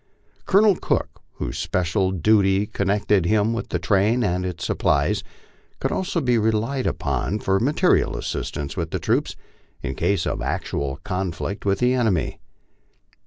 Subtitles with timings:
[0.47, 5.23] Colonel Cook, whose special duty con nected him with the train and its supplies,
[5.79, 9.35] could also be relied upon for ma terial assistance with the troops,
[9.83, 12.39] in case of actual conflict with the enemy.